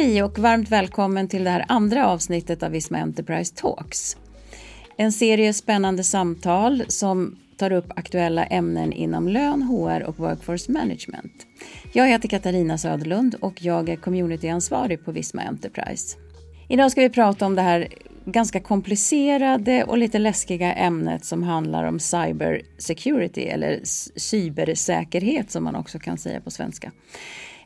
[0.00, 4.16] Hej och varmt välkommen till det här andra avsnittet av Visma Enterprise Talks.
[4.96, 11.32] En serie spännande samtal som tar upp aktuella ämnen inom lön, HR och workforce management.
[11.92, 16.16] Jag heter Katarina Söderlund och jag är communityansvarig på Visma Enterprise.
[16.68, 17.88] Idag ska vi prata om det här
[18.24, 23.80] ganska komplicerade och lite läskiga ämnet som handlar om cyber security eller
[24.18, 26.92] cybersäkerhet som man också kan säga på svenska.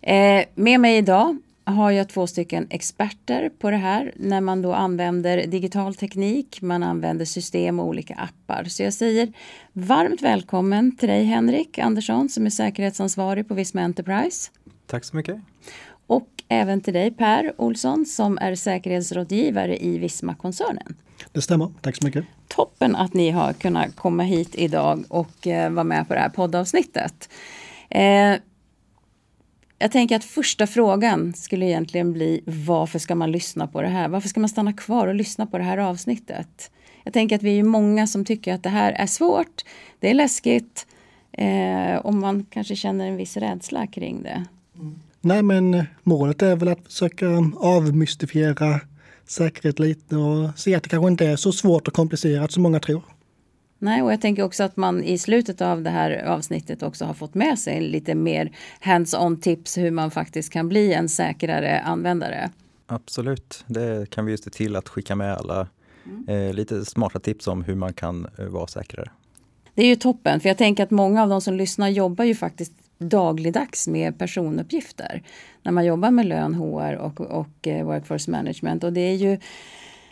[0.03, 4.73] Eh, med mig idag har jag två stycken experter på det här när man då
[4.73, 8.65] använder digital teknik, man använder system och olika appar.
[8.65, 9.33] Så jag säger
[9.73, 14.51] varmt välkommen till dig Henrik Andersson som är säkerhetsansvarig på Visma Enterprise.
[14.87, 15.37] Tack så mycket.
[16.07, 20.95] Och även till dig Per Olsson som är säkerhetsrådgivare i Visma-koncernen.
[21.33, 22.24] Det stämmer, tack så mycket.
[22.49, 26.29] Toppen att ni har kunnat komma hit idag och eh, vara med på det här
[26.29, 27.29] poddavsnittet.
[27.91, 28.35] Eh,
[29.83, 34.09] jag tänker att första frågan skulle egentligen bli varför ska man lyssna på det här?
[34.09, 36.71] Varför ska man stanna kvar och lyssna på det här avsnittet?
[37.05, 39.63] Jag tänker att vi är många som tycker att det här är svårt,
[40.01, 40.87] det är läskigt
[41.33, 44.45] eh, och man kanske känner en viss rädsla kring det.
[44.74, 44.95] Mm.
[45.21, 48.80] Nej men målet är väl att försöka avmystifiera
[49.27, 52.80] säkerhet lite och se att det kanske inte är så svårt och komplicerat som många
[52.80, 53.02] tror.
[53.83, 57.15] Nej, och jag tänker också att man i slutet av det här avsnittet också har
[57.15, 62.51] fått med sig lite mer hands-on tips hur man faktiskt kan bli en säkrare användare.
[62.87, 65.69] Absolut, det kan vi just se till att skicka med alla
[66.06, 66.49] mm.
[66.49, 69.11] eh, lite smarta tips om hur man kan eh, vara säkrare.
[69.75, 72.34] Det är ju toppen, för jag tänker att många av de som lyssnar jobbar ju
[72.34, 75.22] faktiskt dagligdags med personuppgifter.
[75.62, 78.84] När man jobbar med lön, HR och, och eh, workforce management.
[78.84, 79.39] Och det är ju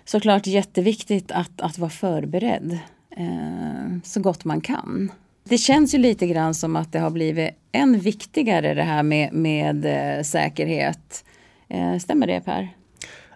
[0.04, 2.78] såklart jätteviktigt att, att vara förberedd
[3.16, 5.12] eh, så gott man kan.
[5.44, 9.32] Det känns ju lite grann som att det har blivit än viktigare det här med,
[9.32, 11.24] med eh, säkerhet.
[11.68, 12.68] Eh, stämmer det Per?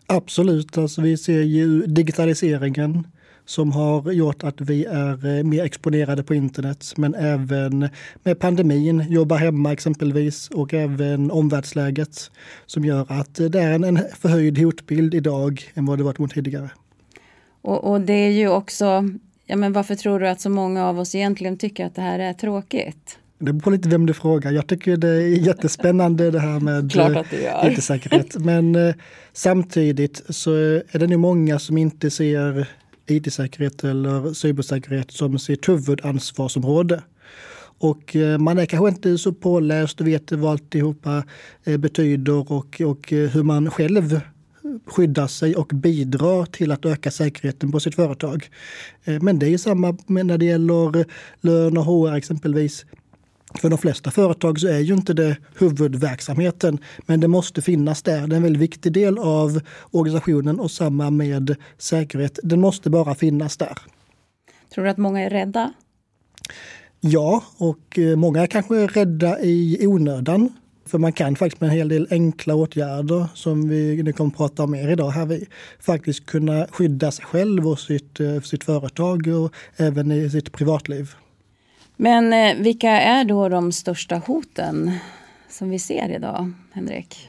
[0.07, 3.07] Absolut, alltså vi ser ju digitaliseringen
[3.47, 6.93] som har gjort att vi är eh, mer exponerade på internet.
[6.97, 7.89] Men även
[8.23, 12.31] med pandemin, jobba hemma exempelvis och även omvärldsläget
[12.67, 16.71] som gör att det är en förhöjd hotbild idag än vad det varit mot tidigare.
[17.63, 19.09] Och, och det är ju också
[19.47, 22.19] Ja, men varför tror du att så många av oss egentligen tycker att det här
[22.19, 23.19] är tråkigt?
[23.39, 24.53] Det beror på lite vem du frågar.
[24.53, 26.93] Jag tycker det är jättespännande det här med
[27.73, 28.37] IT-säkerhet.
[28.37, 28.95] Men eh,
[29.33, 32.69] samtidigt så är det nog många som inte ser
[33.07, 37.03] IT-säkerhet eller cybersäkerhet som sitt huvudansvarsområde.
[37.79, 41.25] Och eh, man är kanske inte så påläst och vet vad alltihopa
[41.65, 44.21] eh, betyder och, och eh, hur man själv
[44.87, 48.49] skydda sig och bidra till att öka säkerheten på sitt företag.
[49.05, 51.07] Eh, men det är samma när det gäller
[51.41, 52.87] lön och HR exempelvis.
[53.55, 58.27] För de flesta företag så är ju inte det huvudverksamheten, men det måste finnas där.
[58.27, 59.61] Det är en väldigt viktig del av
[59.91, 62.39] organisationen och samma med säkerhet.
[62.43, 63.79] Den måste bara finnas där.
[64.75, 65.73] Tror du att många är rädda?
[67.01, 70.53] Ja, och eh, många är kanske rädda i onödan.
[70.87, 74.37] För man kan faktiskt med en hel del enkla åtgärder som vi nu kommer att
[74.37, 75.47] prata om mer idag här, vi
[75.81, 81.11] faktiskt kunna skydda sig själv och sitt, eh, sitt företag och även i sitt privatliv.
[81.97, 84.93] Men eh, vilka är då de största hoten
[85.49, 87.29] som vi ser idag, Henrik?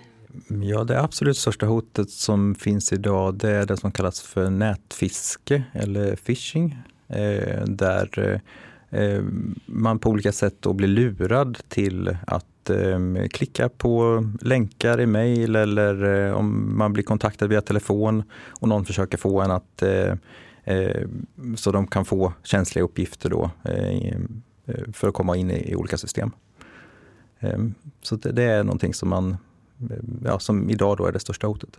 [0.63, 5.63] Ja, det absolut största hotet som finns idag det är det som kallas för nätfiske
[5.73, 6.77] eller phishing.
[7.07, 8.41] Eh, där
[8.89, 9.23] eh,
[9.65, 15.55] man på olika sätt då blir lurad till att eh, klicka på länkar i mejl
[15.55, 20.13] eller eh, om man blir kontaktad via telefon och någon försöker få en att eh,
[20.63, 21.07] eh
[21.55, 24.15] så de kan få känsliga uppgifter då eh, eh
[24.93, 26.31] för att komma in i, i olika system.
[27.39, 29.37] Ehm, så det, det, är någonting som man,
[29.89, 31.77] eh, ja, som idag då är det största hotet.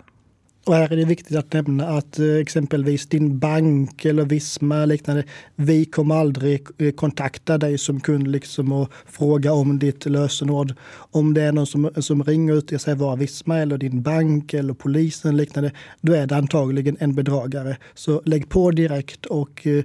[0.66, 4.86] Och här är det viktigt att nämna att eh, exempelvis din bank eller Visma eller
[4.86, 5.24] liknande,
[5.56, 10.74] vi kommer aldrig eh, kontakta dig som kund liksom och fråga om ditt lösenord.
[11.10, 14.54] Om det är någon som, som ringer ut och säger vara Visma eller din bank
[14.54, 17.76] eller polisen eller liknande, då är det antagligen en bedragare.
[17.94, 19.84] Så lägg på direkt och eh,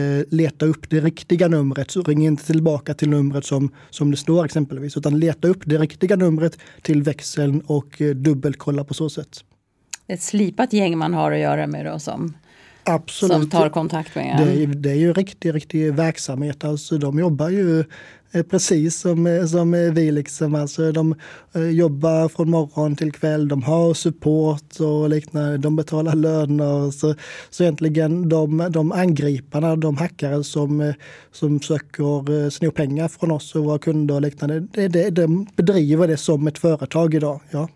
[0.00, 1.90] eh leta upp det riktiga numret.
[1.90, 5.78] Så ring inte tillbaka till numret som, som det står exempelvis, utan leta upp det
[5.78, 9.44] riktiga numret till växeln och eh, dubbelkolla på så sätt
[10.12, 12.34] ett slipat gäng man har att göra med då som,
[12.84, 13.32] Absolut.
[13.32, 14.46] som tar kontakt med en.
[14.46, 16.64] Det är, det är ju riktig, riktig verksamhet.
[16.64, 17.84] Alltså, de jobbar ju
[18.32, 20.10] eh, precis som, eh, som vi.
[20.10, 20.54] Liksom.
[20.54, 21.14] Alltså, de
[21.54, 26.90] eh, jobbar från morgon till kväll, de har support och liknande, de betalar löner.
[26.90, 27.14] Så,
[27.50, 30.92] så egentligen de, de angriparna, de hackare som,
[31.32, 36.08] som försöker sno pengar från oss och våra kunder och liknande, det, det, de bedriver
[36.08, 37.40] det som ett företag idag.
[37.50, 37.68] Ja.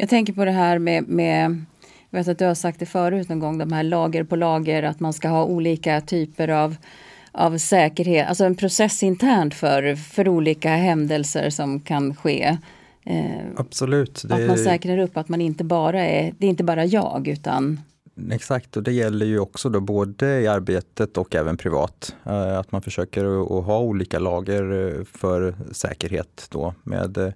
[0.00, 1.64] Jag tänker på det här med, med
[2.10, 4.82] jag vet att du har sagt det förut någon gång, de här lager på lager,
[4.82, 6.76] att man ska ha olika typer av,
[7.32, 12.58] av säkerhet, alltså en process internt för, för olika händelser som kan ske.
[13.04, 14.22] Eh, Absolut.
[14.28, 14.34] Det...
[14.34, 17.80] Att man säkrar upp att man inte bara är, det är inte bara jag utan
[18.30, 22.16] Exakt, och det gäller ju också då både i arbetet och även privat.
[22.26, 23.24] Eh, att man försöker
[23.58, 27.32] att ha olika lager eh, för säkerhet då med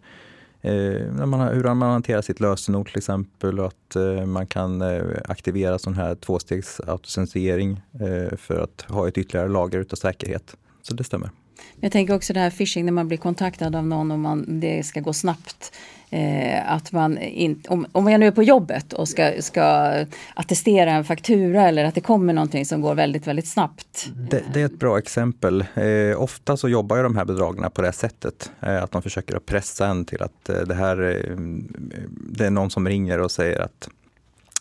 [0.62, 5.02] eh, man, hur man hanterar sitt lösenord till exempel och att eh, man kan eh,
[5.24, 10.56] aktivera sån här tvåstegs autocensurering eh, för att ha ett ytterligare lager utav säkerhet.
[10.82, 11.30] Så det stämmer.
[11.80, 14.82] Jag tänker också det här phishing när man blir kontaktad av någon och man, det
[14.82, 15.72] ska gå snabbt.
[16.10, 19.94] Eh, att man in, om, om jag nu är på jobbet och ska, ska
[20.34, 24.10] attestera en faktura eller att det kommer någonting som går väldigt, väldigt snabbt.
[24.30, 25.64] Det, det är ett bra exempel.
[25.74, 28.50] Eh, ofta så jobbar ju de här bedragarna på det sättet.
[28.60, 31.36] Eh, att de försöker att pressa en till att eh, det här, eh,
[32.30, 33.88] det är någon som ringer och säger att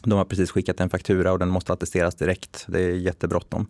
[0.04, 2.66] de har precis skickat en faktura och den måste attesteras direkt.
[2.68, 3.68] Det är jättebråttom.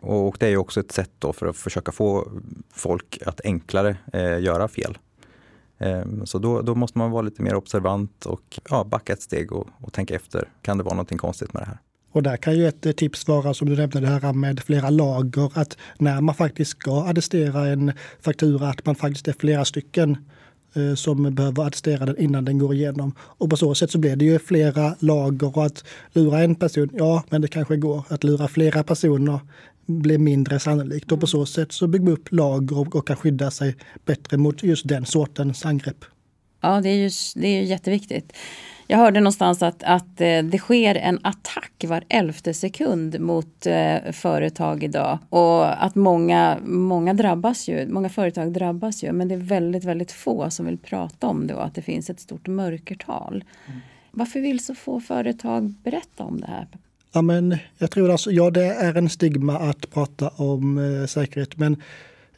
[0.00, 2.28] Och det är också ett sätt då för att försöka få
[2.72, 4.98] folk att enklare eh, göra fel.
[5.78, 9.52] Eh, så då, då, måste man vara lite mer observant och ja, backa ett steg
[9.52, 10.48] och, och tänka efter.
[10.62, 11.78] Kan det vara någonting konstigt med det här?
[12.12, 14.90] Och där kan ju ett eh, tips vara som du nämnde det här med flera
[14.90, 20.16] lager, att när man faktiskt ska adressera en faktura, att man faktiskt är flera stycken
[20.74, 23.14] eh, som behöver adressera den innan den går igenom.
[23.20, 26.90] Och på så sätt så blir det ju flera lager och att lura en person,
[26.92, 28.04] ja men det kanske går.
[28.08, 29.40] Att lura flera personer
[29.88, 33.16] blir mindre sannolikt och på så sätt så bygger man upp lager och, och kan
[33.16, 36.04] skydda sig bättre mot just den sortens angrepp.
[36.60, 38.32] Ja, det är ju, det är ju jätteviktigt.
[38.90, 44.12] Jag hörde någonstans att, att eh, det sker en attack var elfte sekund mot eh,
[44.12, 45.18] företag idag.
[45.28, 49.12] Och att många, många drabbas ju, många företag drabbas ju.
[49.12, 52.10] Men det är väldigt, väldigt få som vill prata om det och att det finns
[52.10, 53.44] ett stort mörkertal.
[53.66, 53.80] Mm.
[54.10, 56.66] Varför vill så få företag berätta om det här?
[57.12, 61.56] Ja, men jag tror alltså, ja det är en stigma att prata om eh, säkerhet,
[61.56, 61.82] men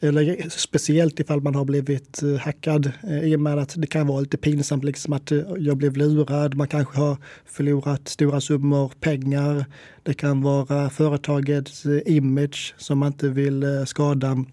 [0.03, 4.07] eller speciellt ifall man har blivit eh, hackad eh, i och med att det kan
[4.07, 6.55] vara lite pinsamt liksom att eh, jag blev lurad.
[6.55, 9.65] Man kanske har förlorat stora summor pengar.
[10.03, 14.45] Det kan vara företagets eh, image som man inte vill eh, skada.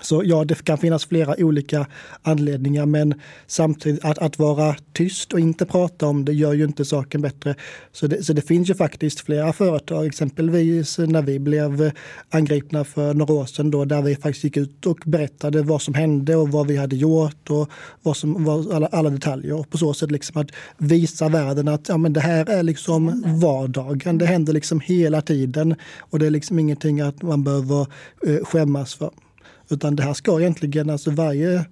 [0.00, 1.86] Så ja, det kan finnas flera olika
[2.22, 3.14] anledningar, men
[3.46, 7.54] samtidigt att, att vara tyst och inte prata om det gör ju inte saken bättre.
[7.92, 11.90] Så det, så det finns ju faktiskt flera företag, exempelvis när vi blev
[12.30, 15.94] angripna för några år sedan då, där vi faktiskt gick ut och berättade vad som
[15.94, 17.70] hände och vad vi hade gjort och
[18.02, 19.54] vad som var alla, alla detaljer.
[19.54, 23.22] Och på så sätt liksom att visa världen att ja, men det här är liksom
[23.40, 24.18] vardagen.
[24.18, 27.86] Det händer liksom hela tiden och det är liksom ingenting att man behöver
[28.26, 29.10] eh, skämmas för.
[29.72, 31.64] Utan det här ska egentligen, alltså varje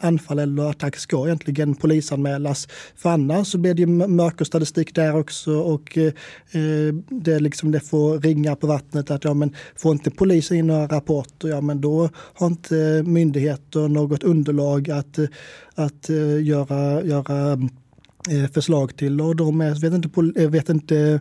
[0.00, 2.68] anfall eller attack ska egentligen polisanmälas.
[2.96, 6.12] För annars så blir det mörkerstatistik där också och eh,
[7.08, 10.86] det, liksom, det får ringa på vattnet att ja, men får inte polisen in några
[10.86, 15.18] rapporter, ja men då har inte myndigheter något underlag att,
[15.74, 17.58] att uh, göra, göra
[18.52, 21.20] förslag till och de är, vet inte, vet inte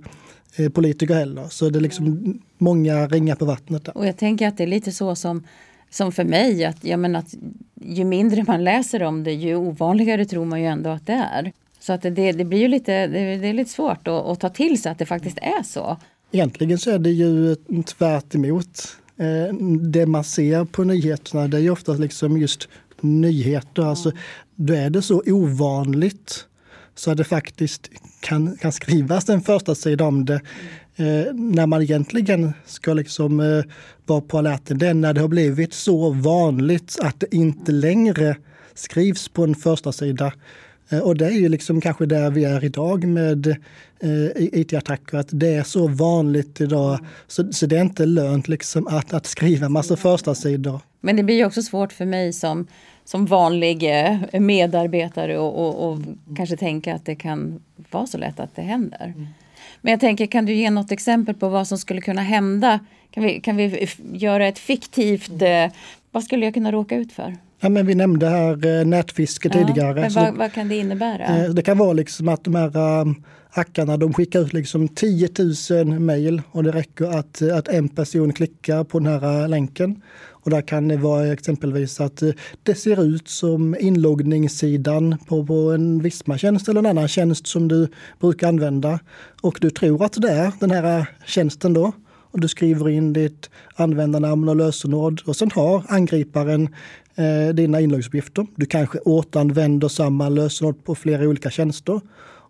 [0.74, 1.48] politiker heller.
[1.50, 3.86] Så det är liksom många ringar på vattnet.
[3.86, 3.98] Där.
[3.98, 5.44] Och jag tänker att det är lite så som
[5.90, 7.34] som för mig, att, jag menar, att
[7.82, 11.52] ju mindre man läser om det, ju ovanligare tror man ju ändå att det är.
[11.80, 14.50] Så att det, det blir ju lite, det, det är lite svårt att, att, ta
[14.50, 15.98] till sig att det faktiskt är så.
[16.32, 18.98] Egentligen så är det ju tvärt emot.
[19.18, 22.70] Eh, det man ser på nyheterna det är ju ofta liksom just
[23.02, 23.84] nyheter.
[23.84, 24.12] Alltså,
[24.56, 26.46] då är det så ovanligt
[26.98, 27.90] så att det faktiskt
[28.20, 30.42] kan, kan skrivas en första sida om det.
[30.96, 33.64] Eh, när man egentligen ska liksom eh,
[34.06, 38.36] vara på alerten, det är när det har blivit så vanligt att det inte längre
[38.74, 40.34] skrivs på en första sida.
[40.90, 43.48] Eh, och det är ju liksom kanske där vi är idag med
[44.00, 48.88] eh, IT-attacker, att det är så vanligt idag så, så det är inte lönt liksom
[48.88, 50.82] att, att skriva massa första sidor.
[51.02, 52.68] Men det blir ju också svårt för mig som,
[53.08, 56.00] som vanlig eh, medarbetare och, och, och
[56.36, 57.60] kanske tänka att det kan
[57.92, 59.14] vara så lätt att det händer.
[59.16, 59.28] Mm.
[59.82, 62.80] Men jag tänker, kan du ge något exempel på vad som skulle kunna hända?
[63.12, 65.66] Kan vi, kan vi göra ett fiktivt, eh,
[66.12, 67.38] vad skulle jag kunna råka ut för?
[67.60, 70.02] Ja, men vi nämnde här eh, nätfiske ja, tidigare.
[70.02, 71.48] Men vad, vad, kan det innebära?
[71.48, 72.74] Det kan vara liksom att de här
[73.50, 75.30] hackarna de skickar ut liksom 10
[75.70, 80.02] 000 mejl och det räcker att, att en person klickar på den här länken.
[80.48, 82.32] Och där kan det vara exempelvis att eh,
[82.64, 87.88] det ser ut som inloggningssidan på, på en Visma-tjänst eller en annan tjänst som du
[88.20, 89.00] brukar använda.
[89.42, 91.92] Och du tror att det är den här eh, tjänsten då
[92.32, 96.70] och du skriver in ditt användarnamn och lösenord och sen har angriparen
[97.16, 98.48] eh, dina inloggsuppgifter.
[98.56, 102.02] Du kanske återanvänder samma lösenord på flera olika tjänster.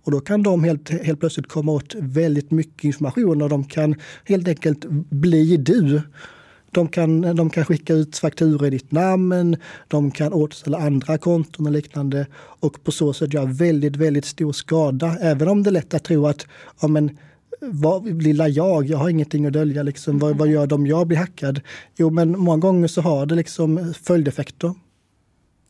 [0.03, 3.95] Och då kan de helt, helt plötsligt komma åt väldigt mycket information och de kan
[4.25, 6.01] helt enkelt bli du.
[6.71, 9.57] De kan, de kan skicka ut fakturor i ditt namn,
[9.87, 14.53] de kan återställa andra konton och liknande och på så sätt göra väldigt, väldigt stor
[14.53, 15.17] skada.
[15.21, 16.47] Även om det är lätt att tro att
[16.81, 17.17] ja, men,
[17.61, 19.83] vad, lilla jag, jag har ingenting att dölja.
[19.83, 20.19] Liksom.
[20.19, 21.61] Vad, vad gör de om jag blir hackad?
[21.95, 24.73] Jo, men många gånger så har det liksom följdeffekter.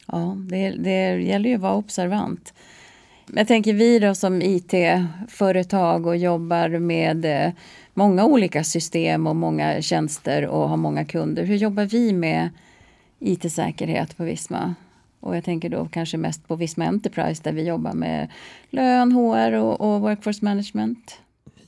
[0.07, 2.53] Ja, det, det gäller ju att vara observant.
[3.33, 7.51] Jag tänker vi då som IT-företag och jobbar med eh,
[7.97, 11.43] många olika system och många tjänster och har många kunder.
[11.43, 12.49] Hur jobbar vi med
[13.19, 14.75] IT-säkerhet på Visma?
[15.19, 18.31] Och jag tänker då kanske mest på Visma Enterprise där vi jobbar med
[18.69, 21.19] lön, HR och, och workforce management.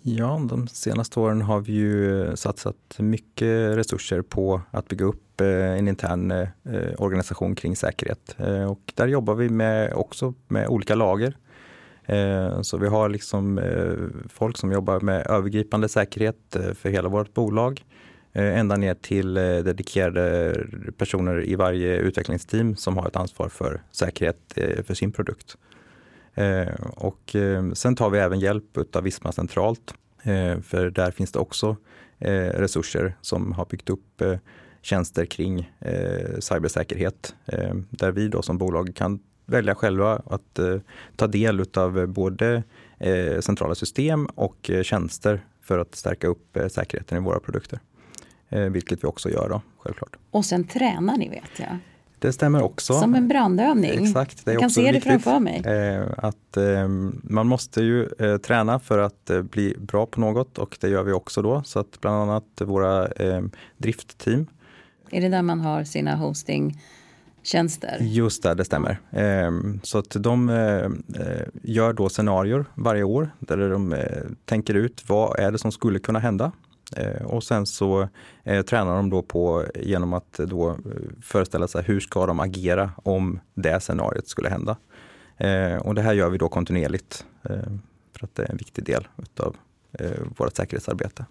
[0.01, 5.47] Ja, de senaste åren har vi ju satsat mycket resurser på att bygga upp eh,
[5.47, 8.35] en intern eh, eh, organisation kring säkerhet.
[8.69, 11.37] Och där jobbar vi med också med olika lager.
[12.09, 13.93] Eh, så vi har liksom eh,
[14.29, 17.85] folk som jobbar med övergripande säkerhet eh, för hela vårt bolag.
[18.33, 20.55] Ända ner till dedikerade
[20.97, 24.37] personer i varje utvecklingsteam som har ett ansvar för säkerhet
[24.85, 25.57] för sin produkt.
[26.91, 27.35] Och
[27.73, 29.93] sen tar vi även hjälp av Visma centralt.
[30.63, 31.75] För där finns det också
[32.19, 34.21] resurser som har byggt upp
[34.81, 35.71] tjänster kring
[36.39, 37.35] cybersäkerhet.
[37.89, 40.75] Där vi då som bolag kan välja själva att eh,
[41.15, 42.63] ta del av både
[42.99, 47.79] eh, centrala system och eh, tjänster för att stärka upp säkerheten i våra produkter.
[48.49, 50.15] vilket vi också gör då, självklart.
[50.31, 51.77] Och sen tränar ni vet jag.
[52.19, 52.93] Det stämmer också.
[52.93, 54.05] Som en brandövning.
[54.05, 55.63] Exakt, det är jag kan se det framför mig.
[56.17, 56.57] att
[57.23, 58.09] man måste ju
[58.43, 61.63] träna för att bli bra på något och det gör vi också då.
[61.63, 63.07] Så att bland annat våra
[63.77, 64.47] driftteam.
[65.11, 66.79] Är det där man har sina hosting
[67.43, 67.97] tjänster.
[68.01, 68.99] Just det, det stämmer.
[69.11, 70.89] Ehm, så att de eh,
[71.63, 75.99] gör då scenarier varje år där de eh, tänker ut vad är det som skulle
[75.99, 76.51] kunna hända.
[76.95, 78.07] Eh, och sen så
[78.43, 80.77] tränar de då på genom att då
[81.21, 84.77] föreställa sig hur ska de agera om det scenariot skulle hända.
[85.81, 87.25] Och det här gör vi då kontinuerligt
[88.17, 89.55] för att det är en viktig del av
[90.37, 91.25] vårt säkerhetsarbete.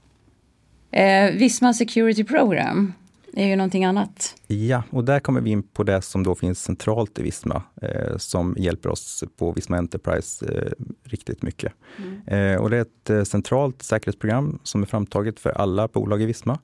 [0.90, 2.92] Eh, Visma Security Program,
[3.32, 4.34] är ju någonting annat.
[4.46, 8.16] Ja, och där kommer vi in på det som då finns centralt i Visma, eh,
[8.16, 10.72] som hjälper oss på Visma Enterprise eh,
[11.04, 11.72] riktigt mycket.
[11.98, 12.54] Mm.
[12.54, 16.26] Eh, och det är ett eh, centralt säkerhetsprogram som är framtaget för alla bolag i
[16.26, 16.58] Visma.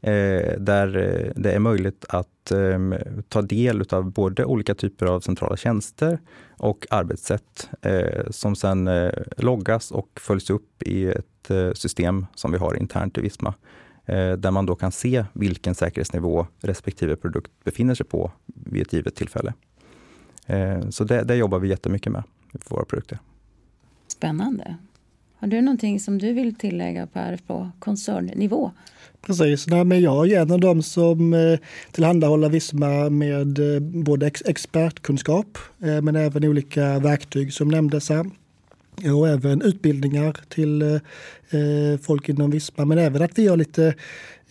[0.00, 2.94] Eh, där eh, det är möjligt att ehm,
[3.28, 6.18] ta del av både olika typer av centrala tjänster
[6.56, 7.68] och arbetssätt
[8.30, 13.54] som sedan loggas och följs upp i ett system som vi har internt i Visma
[14.16, 19.14] där man då kan se vilken säkerhetsnivå respektive produkt befinner sig på vid ett givet
[19.14, 19.52] tillfälle.
[20.46, 23.18] Eh, så det, det jobbar vi jättemycket med för våra produkter.
[24.08, 24.76] Spännande.
[25.36, 28.70] Har du någonting som du vill tillägga Per på koncernnivå?
[29.20, 31.58] Precis, Nej, men jag är en av dem som eh,
[31.92, 33.58] tillhandahåller Visma med
[34.04, 38.30] både expertkunskap men även olika verktyg som nämndes här
[39.04, 43.86] och även utbildningar till eh, folk inom Visma, men även att vi har lite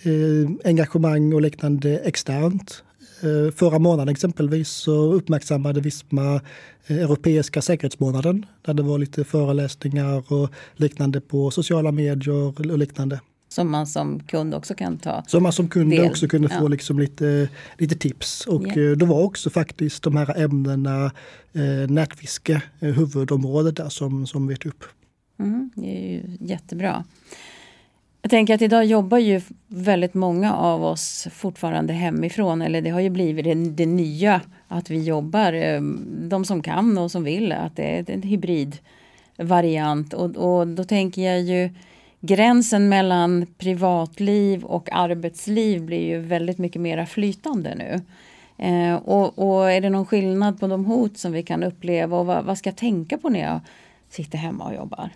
[0.04, 2.84] eh, engagemang och liknande externt.
[3.22, 6.42] Eh, förra månaden exempelvis så uppmärksammade Visma
[6.88, 13.20] eh, Europeiska säkerhetsmånaden där det var lite föreläsningar och liknande på sociala medier och liknande.
[13.50, 16.10] Som man som kund också kan ta Som man som kund del.
[16.10, 18.48] också kunde få liksom lite, lite tips.
[18.48, 18.98] Och yeah.
[18.98, 21.12] då var också faktiskt de här ämnena
[21.54, 24.84] eh, nätfiske eh, huvudområdet där som, som vi upp.
[25.40, 27.04] Mm, det är ju jättebra.
[28.22, 32.62] Jag tänker att idag jobbar ju väldigt många av oss fortfarande hemifrån.
[32.62, 35.82] Eller det har ju blivit det, det nya att vi jobbar, eh,
[36.30, 40.14] de som kan och som vill, att det är en hybridvariant.
[40.14, 41.70] Och, och då tänker jag ju
[42.22, 48.02] gränsen mellan privatliv och arbetsliv blir ju väldigt mycket mer flytande nu.
[48.66, 52.26] Eh, och, och, är det någon skillnad på de hot som vi kan uppleva och
[52.26, 53.60] vad, vad ska jag tänka på när jag
[54.10, 55.10] sitter hemma och jobbar?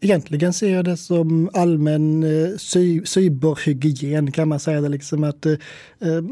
[0.00, 4.80] Egentligen ser jag det som allmän eh, cy cyberhygien kan man säga.
[4.80, 5.52] Det liksom att eh,
[6.00, 6.22] eh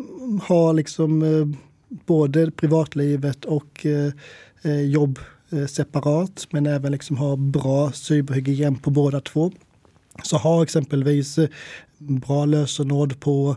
[0.49, 1.59] ha liksom eh,
[2.07, 4.12] både privatlivet och eh,
[4.62, 5.19] eh, jobb
[5.53, 9.53] eh, separat men även liksom ha bra cyberhygien på båda två
[10.23, 11.49] så har exempelvis eh,
[11.99, 13.57] bra lösenord på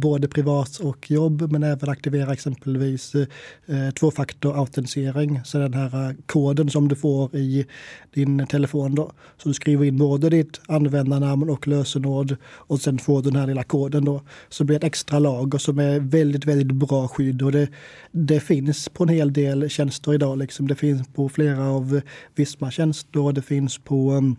[0.00, 3.26] både privat och jobb men även aktivera exempelvis eh,
[3.66, 5.40] eh tvåfaktorautentisering.
[5.44, 7.66] Så den här eh, koden som du får i
[8.14, 9.12] din telefon då.
[9.42, 13.46] Så du skriver in både ditt användarnamn och lösenord och sen får du den här
[13.46, 14.22] lilla koden då.
[14.48, 17.68] Så det blir ett extra lager som är väldigt, väldigt bra skydd och det,
[18.12, 20.38] det finns på en hel del tjänster idag.
[20.38, 20.68] Liksom.
[20.68, 22.00] Det finns på flera av
[22.34, 24.36] Visma tjänster och det finns på um,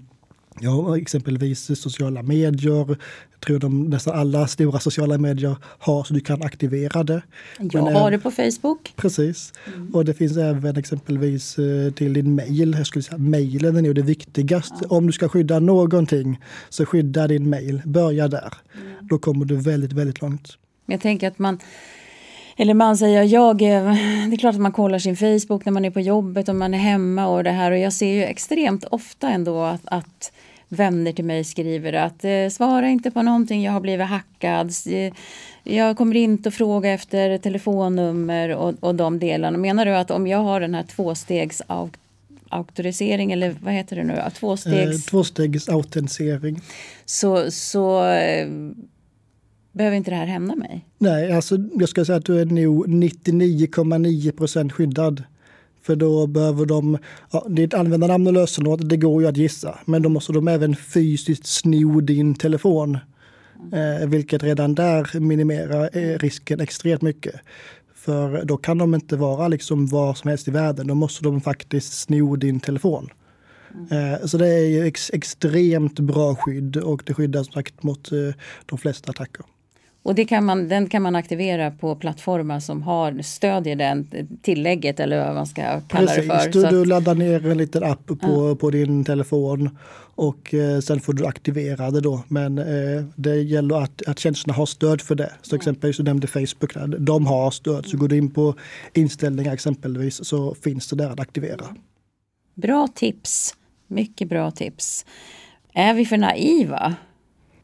[0.60, 2.86] Ja, exempelvis sociala medier.
[2.88, 2.98] Jag
[3.46, 7.22] tror de, nästan alla stora sociala medier har så du kan aktivera det.
[7.58, 8.94] Jag Men, har det på Facebook.
[8.96, 9.54] Precis.
[9.76, 9.96] Mm.
[9.96, 12.76] Och det finns även exempelvis eh, till din mail.
[12.78, 14.76] Jag skulle säga mailen är nog det viktigaste.
[14.82, 14.98] Ja.
[14.98, 16.40] Om du ska skydda någonting
[16.70, 17.82] så skydda din mail.
[17.86, 18.54] Börja där.
[18.82, 19.08] Mm.
[19.08, 20.58] Då kommer du väldigt, väldigt långt.
[20.86, 21.60] Jag tänker att man
[22.58, 23.58] eller man säger jag,
[24.30, 26.74] det är klart att man kollar sin Facebook när man är på jobbet och man
[26.74, 30.32] är hemma och det här och jag ser ju extremt ofta ändå att, att
[30.70, 34.72] vänner till mig skriver att eh, svara inte på någonting, jag har blivit hackad.
[35.64, 39.58] Jag kommer inte att fråga efter telefonnummer och, och de delarna.
[39.58, 41.62] Menar du att om jag har den här tvåstegs
[42.50, 44.22] auktorisering eller vad heter det nu?
[44.40, 45.08] Tvåstegs...
[45.08, 46.62] Eh, tvåstegsautentisering.
[47.06, 48.48] Så, så eh,
[49.72, 50.86] behöver inte det här hända mig?
[50.98, 55.24] Nej, alltså jag ska säga att du är nog 99,9 procent skyddad.
[55.82, 56.98] För då behöver de,
[57.32, 59.80] ja, ditt användarnamn och lösenord, det går ju att gissa.
[59.86, 62.98] Men då måste de även fysiskt sno din telefon.
[63.74, 67.36] Eh, vilket redan där minimerar eh, risken extremt mycket.
[67.96, 70.88] För då kan de inte vara liksom var som helst i världen.
[70.88, 73.10] Då måste de faktiskt sno din telefon.
[73.92, 74.28] Mm.
[74.28, 78.18] Så det är ex extremt bra skydd och det skyddar som sagt mot eh,
[78.66, 79.46] de flesta attacker.
[80.04, 84.08] Och det kan man, den kan man aktivera på plattformar som har, stödjer den
[84.42, 86.52] tillägget eller vad man ska kalla Precis, det för.
[86.52, 88.56] Du, du laddar ner en liten app på, ja.
[88.56, 89.78] på din telefon
[90.16, 92.24] och eh, sen får du aktivera det då.
[92.28, 95.32] Men eh, det gäller att, att tjänsterna har stöd för det.
[95.42, 97.86] Så exempelvis du nämnde Facebook, där, de har stöd.
[97.86, 98.56] Så går du in på
[98.94, 101.66] inställningar exempelvis så finns det där att aktivera.
[102.56, 103.56] Bra tips,
[103.88, 105.06] mycket bra tips.
[105.74, 106.96] Är vi för naiva?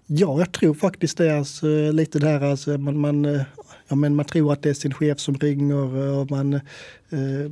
[0.10, 1.38] Ja, jag tror faktiskt det.
[1.38, 3.42] Alltså, lite det här alltså, man, man, eh,
[3.88, 7.52] ja, men man tror att det är sin chef som ringer och man eh,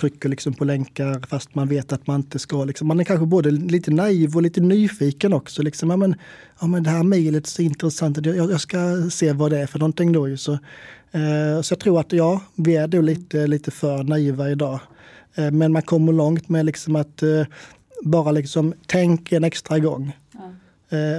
[0.00, 2.64] trycker liksom på länkar fast man vet att man inte ska.
[2.64, 2.88] Liksom.
[2.88, 5.62] Man är kanske både lite naiv och lite nyfiken också.
[5.62, 5.90] Liksom.
[5.90, 6.14] Ja, men,
[6.60, 8.26] ja, men det här mejlet är så intressant.
[8.26, 10.36] Jag, jag, ska se vad det är för någonting då.
[10.36, 10.52] Så,
[11.12, 14.80] eh, så jag tror att ja, vi är då lite, lite för naiva idag.
[15.34, 17.42] Eh, men man kommer långt med liksom att eh,
[18.02, 20.12] bara liksom tänk en extra gång.
[20.32, 20.54] Ja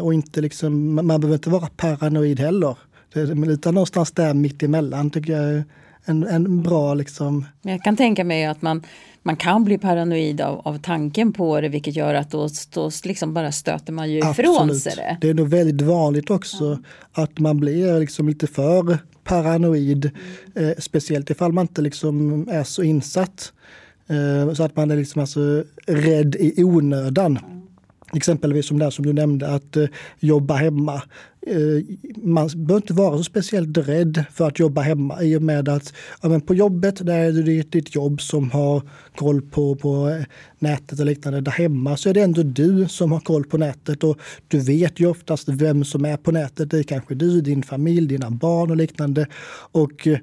[0.02, 2.78] och inte liksom, man behöver inte vara paranoid heller.
[3.48, 5.64] Utan någonstans där mittemellan tycker jag
[6.06, 7.46] en, en bra liksom.
[7.62, 8.84] Jag kan tänka mig att man,
[9.24, 13.34] man kan bli paranoid av, av tanken på det vilket gör att då, då liksom
[13.34, 15.18] bara stöter man ju ifrån sig det.
[15.22, 16.80] Det är nog väldigt vanligt också
[17.16, 17.24] ja.
[17.24, 20.12] att man blir liksom lite för paranoid.
[20.56, 20.70] Mm.
[20.70, 23.54] Eh, speciellt ifall man inte liksom är så insatt.
[24.08, 27.38] Eh, så att man är liksom alltså rädd i onödan.
[27.38, 27.55] Mm.
[28.16, 29.86] Exempelvis som det som du nämnde, att eh,
[30.20, 31.02] jobba hemma.
[31.48, 31.86] Eh,
[32.18, 35.94] man behöver inte vara så speciellt rädd för att jobba hemma i och med att
[36.22, 38.82] ja, men på jobbet där är det ditt jobb som har
[39.16, 40.26] koll på, på eh,
[40.60, 41.42] nätet och liknande.
[41.42, 45.00] Där hemma så är det ändå du som har koll på nätet och du vet
[45.00, 46.72] ju oftast vem som är på nätet.
[46.72, 49.28] Det är kanske du, din familj, dina barn och liknande.
[49.72, 50.18] Och eh,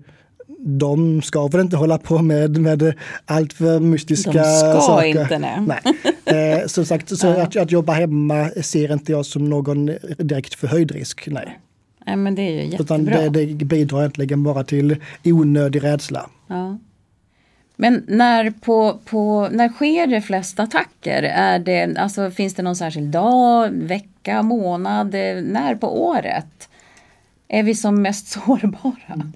[0.64, 2.94] de ska väl inte hålla på med, med
[3.24, 4.74] allt för mystiska saker.
[4.74, 5.22] De ska saker.
[5.22, 5.60] inte nej.
[5.60, 5.80] nej.
[6.24, 9.86] Eh, som sagt, så att, att jobba hemma ser inte jag som någon
[10.18, 11.26] direkt förhöjd risk.
[11.26, 11.58] Nej.
[12.06, 12.82] Nej men det är ju jättebra.
[12.82, 16.30] Utan det, det bidrar egentligen bara till onödig rädsla.
[16.46, 16.78] Ja.
[17.76, 21.22] Men när, på, på, när sker det flest attacker?
[21.22, 25.12] Är det, alltså, finns det någon särskild dag, vecka, månad?
[25.42, 26.68] När på året
[27.48, 29.14] är vi som mest sårbara?
[29.14, 29.32] Mm.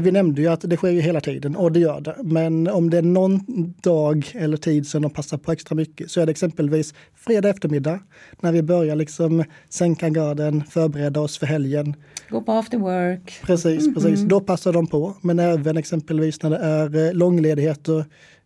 [0.00, 2.16] Vi nämnde ju att det sker ju hela tiden och det gör det.
[2.22, 3.40] Men om det är någon
[3.82, 8.00] dag eller tid som de passar på extra mycket så är det exempelvis fredag eftermiddag
[8.40, 11.94] när vi börjar liksom sänka garden, förbereda oss för helgen.
[12.28, 13.40] Gå på after work.
[13.42, 13.94] Precis, mm -hmm.
[13.94, 14.20] precis.
[14.20, 15.14] Då passar de på.
[15.20, 18.04] Men även exempelvis när det är eh, långledigheter,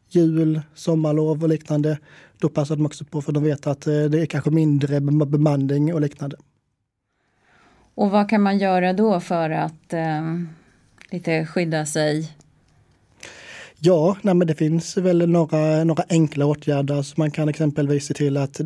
[0.09, 1.99] jul, sommarlov och liknande.
[2.39, 5.95] Då passar de också på för de vet att eh, det är kanske mindre bemanning
[5.95, 6.37] och liknande.
[7.95, 10.49] Och vad kan man göra då för att um
[11.11, 12.33] lite skydda sig?
[13.81, 17.03] Ja, nej men det finns väl några, några enkla åtgärder.
[17.03, 18.61] Så man kan exempelvis se till att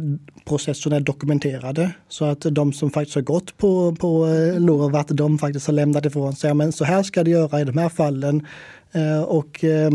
[0.44, 5.08] processerna är dokumenterade så att de som faktiskt har gått på, på eh, lov att
[5.08, 7.88] de faktiskt har lämnat ifrån sig, men så här ska det göra i de här
[7.88, 8.46] fallen.
[8.92, 9.90] Eh, och eh,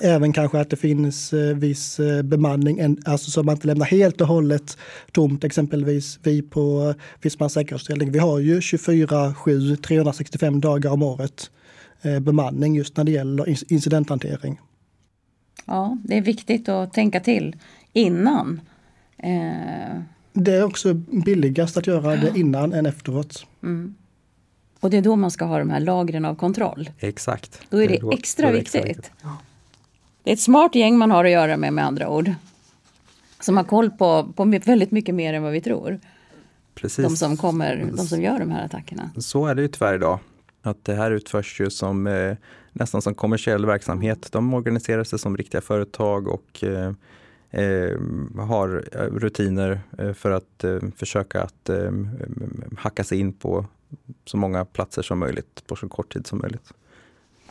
[0.00, 4.78] Även kanske att det finns viss bemanning, alltså så man inte lämnar helt och hållet
[5.12, 5.44] tomt.
[5.44, 11.50] Exempelvis vi på Fiskmans säkerhetsavdelning, vi har ju 24-7, 365 dagar om året
[12.20, 14.60] bemanning just när det gäller incidenthantering.
[15.66, 17.56] Ja, det är viktigt att tänka till
[17.92, 18.60] innan.
[19.16, 20.00] Eh...
[20.32, 23.46] Det är också billigast att göra det innan än efteråt.
[23.62, 23.94] Mm.
[24.80, 26.90] Och det är då man ska ha de här lagren av kontroll.
[26.98, 27.60] Exakt.
[27.70, 28.98] Då är det, det är då, extra, är det extra viktigt.
[28.98, 29.16] viktigt.
[29.22, 29.36] Ja.
[30.22, 32.32] Det är ett smart gäng man har att göra med med andra ord.
[33.40, 36.00] Som har koll på, på väldigt mycket mer än vad vi tror.
[36.74, 37.04] Precis.
[37.04, 39.10] De som, kommer, de som gör de här attackerna.
[39.18, 40.18] Så är det ju tyvärr idag.
[40.62, 42.36] Att det här utförs ju som eh,
[42.72, 44.32] nästan som kommersiell verksamhet.
[44.32, 46.92] De organiserar sig som riktiga företag och eh,
[47.50, 47.98] eh,
[48.38, 51.92] har eh, rutiner eh, för att eh, försöka att eh,
[52.76, 53.66] hacka sig in på
[54.24, 56.72] så många platser som möjligt på så kort tid som möjligt.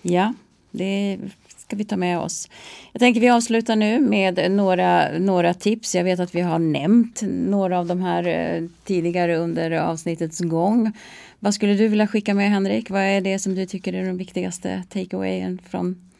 [0.01, 0.33] Ja,
[0.71, 1.19] det
[1.57, 2.49] ska vi ta med oss.
[2.91, 5.95] Jag tänker vi avslutar nu med några, några tips.
[5.95, 10.91] Jag vet att vi har nämnt några av de här eh, tidigare under avsnittets gång.
[11.39, 12.89] Vad skulle du vilja skicka med Henrik?
[12.89, 16.11] Vad är det som du tycker är den viktigaste takeawayen från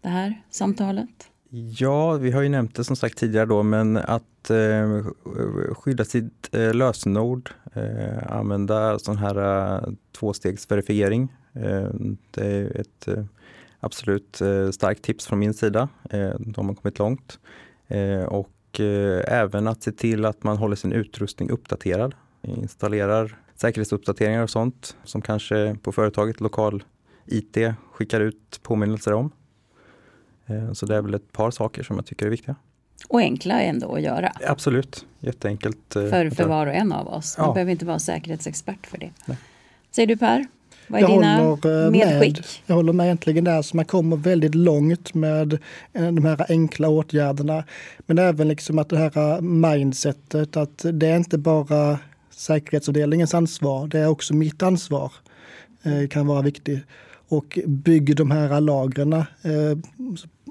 [0.00, 1.28] det här samtalet?
[1.78, 5.04] Ja, vi har ju nämnt det som sagt tidigare då, men att eh,
[5.72, 9.36] skydda sitt eh, lösenord, eh, använda sån här
[9.76, 11.32] eh, tvåstegsverifiering.
[11.52, 11.88] Eh,
[12.30, 13.24] det är ett eh,
[13.80, 15.88] absolut eh, starkt tips från min sida.
[16.10, 17.38] Eh, de har kommit långt.
[17.88, 18.50] Eh, och
[19.26, 22.14] även att se till att man håller sin utrustning uppdaterad.
[22.42, 26.84] Installerar säkerhetsuppdateringar och sånt som kanske på företaget lokal
[27.26, 27.56] IT
[27.92, 29.30] skickar ut påminnelser om.
[30.72, 32.56] Så det är väl ett par saker som jag tycker är viktiga.
[33.08, 34.32] Och enkla ändå att göra.
[34.46, 35.92] Absolut, jätteenkelt.
[35.92, 37.38] För, för var och en av oss.
[37.38, 37.52] Man ja.
[37.52, 39.10] behöver inte vara säkerhetsexpert för det.
[39.26, 39.38] Nej.
[39.90, 40.46] Säger du Per?
[40.88, 42.36] Vad är jag dina håller eh, medskick?
[42.36, 45.52] Med, jag håller med egentligen där, så man kommer väldigt långt med
[45.92, 47.64] eh, de här enkla åtgärderna.
[47.98, 51.98] Men även liksom att det här mindsetet att det är inte bara
[52.30, 55.12] säkerhetsavdelningens ansvar, det är också mitt ansvar.
[55.82, 56.84] Eh, kan vara viktigt.
[57.28, 59.24] Och bygg de här lagren eh,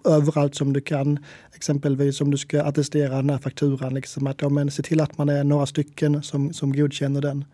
[0.06, 1.20] överallt som du kan.
[1.56, 5.18] Exempelvis om du ska attestera den här fakturan, liksom att ja, men se till att
[5.18, 7.46] man är några stycken som, som godkänner den.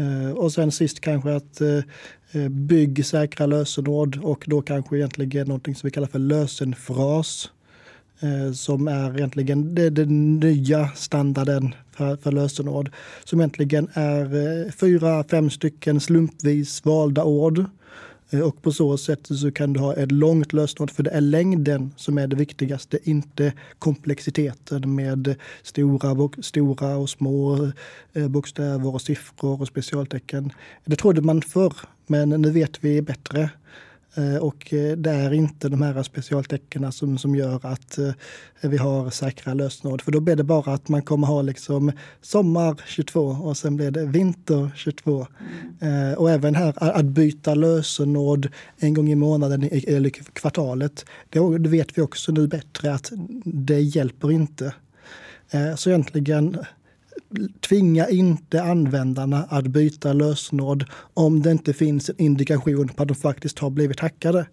[0.00, 1.78] Eh, och sen sist kanske att eh,
[2.32, 7.50] eh, bygg säkra lösenord och då kanske egentligen någonting som vi kallar för lösenfras
[8.54, 12.90] som är egentligen den nya standarden för, för lösenord.
[13.24, 17.64] Som egentligen är fyra, fem stycken slumpvis valda ord
[18.30, 21.20] Eh, och på så sätt så kan du ha ett långt lösenord, för det är
[21.20, 27.70] längden som är det viktigaste, inte komplexiteten med stora, stora och små
[28.12, 30.52] eh, bokstäver och siffror och specialtecken.
[30.84, 31.74] Det trodde man förr,
[32.06, 33.50] men nu vet vi bättre.
[34.14, 38.12] Eh, och eh, det är inte de här specialtecknen som, som gör att eh,
[38.60, 40.02] vi har säkra lösenord.
[40.02, 43.90] För då blir det bara att man kommer ha liksom sommar 22 och sen blir
[43.90, 45.26] det vinter 22.
[45.80, 46.14] Mm.
[46.14, 51.04] Och även här att byta lösenord en gång i månaden eller kvartalet.
[51.28, 53.12] Det vet vi också nu bättre att
[53.44, 54.74] det hjälper inte.
[55.76, 56.58] Så egentligen
[57.60, 63.14] tvinga inte användarna att byta lösenord om det inte finns en indikation på att de
[63.14, 64.46] faktiskt har blivit hackade.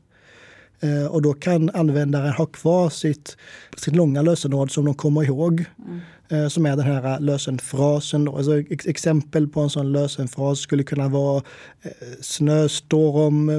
[0.79, 3.37] Eh, och då kan användaren ha kvar sitt,
[3.77, 5.65] sitt långa lösenord som de kommer ihåg.
[5.87, 5.99] Mm.
[6.29, 8.25] Eh, som är den här lösenfrasen.
[8.25, 8.37] Då.
[8.37, 11.43] Alltså, exempel på en sån lösenfras skulle kunna vara
[11.81, 11.91] eh,
[12.21, 13.49] snöstorm,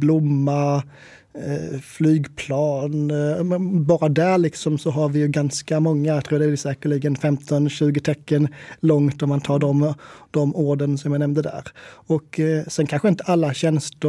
[0.00, 0.82] blomma,
[1.25, 3.10] Eh, Eh, flygplan.
[3.10, 7.16] Eh, bara där liksom så har vi ju ganska många, jag tror det är säkerligen
[7.16, 8.48] 15-20 tecken
[8.80, 9.94] långt om man tar de,
[10.30, 11.62] de orden som jag nämnde där.
[11.88, 14.08] Och eh, sen kanske inte alla tjänster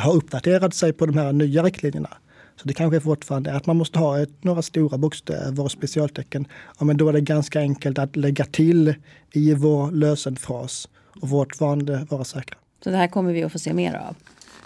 [0.00, 2.10] har uppdaterat sig på de här nya riktlinjerna.
[2.56, 6.46] Så det kanske fortfarande är att man måste ha ett, några stora bokstäver och specialtecken.
[6.78, 8.94] Ja, men då är det ganska enkelt att lägga till
[9.32, 10.88] i vår lösenfras
[11.20, 12.58] och fortfarande vara säkra.
[12.84, 14.16] Så det här kommer vi att få se mer av?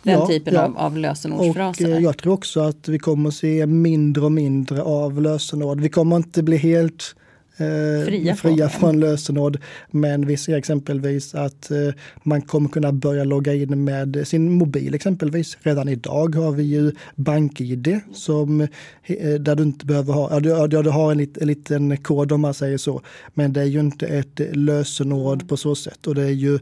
[0.05, 0.63] Den ja, typen ja.
[0.63, 1.91] Av, av lösenordsfraser.
[1.91, 5.81] Och eh, jag tror också att vi kommer att se mindre och mindre av lösenord.
[5.81, 7.15] Vi kommer inte bli helt
[7.57, 9.59] eh, fria, fria från lösenord.
[9.91, 11.77] Men vi ser exempelvis att eh,
[12.23, 15.57] man kommer kunna börja logga in med sin mobil exempelvis.
[15.61, 20.83] Redan idag har vi ju BankID som, eh, där du inte behöver ha, ja du,
[20.83, 23.01] du har en, lit, en liten kod om man säger så.
[23.35, 25.49] Men det är ju inte ett lösenord mm.
[25.49, 26.59] på så sätt och det är ju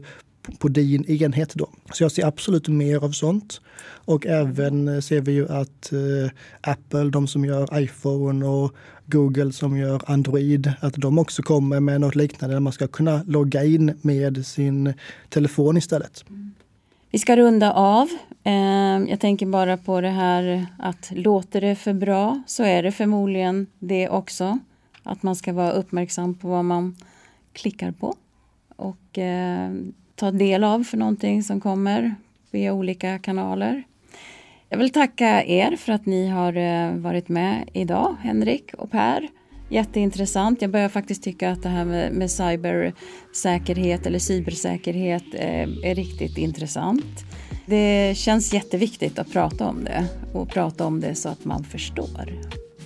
[0.59, 1.53] på din enhet.
[1.53, 1.69] Då.
[1.93, 3.61] Så jag ser absolut mer av sånt.
[4.05, 8.75] Och även eh, ser vi ju att eh, Apple, de som gör iPhone och
[9.05, 13.23] Google som gör Android, att de också kommer med något liknande där man ska kunna
[13.27, 14.93] logga in med sin
[15.29, 16.25] telefon istället.
[17.11, 18.07] Vi ska runda av.
[18.43, 22.91] Ehm, jag tänker bara på det här att låter det för bra så är det
[22.91, 24.59] förmodligen det också.
[25.03, 26.95] Att man ska vara uppmärksam på vad man
[27.53, 28.15] klickar på
[28.75, 32.15] och ehm, ta del av för någonting som kommer
[32.51, 33.83] via olika kanaler.
[34.69, 39.27] Jag vill tacka er för att ni har eh, varit med idag, Henrik och Per.
[39.69, 40.61] Jätteintressant.
[40.61, 46.37] Jag börjar faktiskt tycka att det här med, med cybersäkerhet eller cybersäkerhet är, är riktigt
[46.37, 47.25] intressant.
[47.65, 52.39] Det känns jätteviktigt att prata om det och prata om det så att man förstår.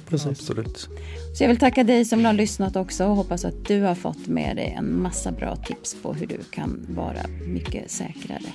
[0.09, 0.27] Precis.
[0.27, 0.89] Absolut.
[1.37, 4.27] Så jag vill tacka dig som har lyssnat också och hoppas att du har fått
[4.27, 8.53] med dig en massa bra tips på hur du kan vara mycket säkrare.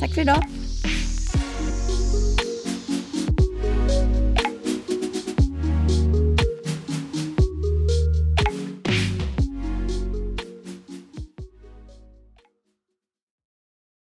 [0.00, 0.44] Tack för idag.